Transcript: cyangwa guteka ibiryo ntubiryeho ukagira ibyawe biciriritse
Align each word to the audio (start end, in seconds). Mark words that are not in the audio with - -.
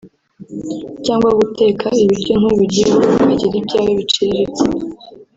cyangwa 1.05 1.29
guteka 1.39 1.87
ibiryo 2.03 2.33
ntubiryeho 2.39 2.97
ukagira 3.21 3.55
ibyawe 3.61 3.91
biciriritse 3.99 4.63